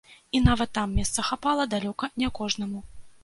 [0.37, 2.83] І нават там месца хапала далёка не кожнаму.